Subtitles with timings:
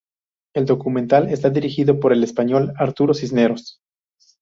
[0.55, 3.81] El documental está dirigido por el español Arturo Cisneros.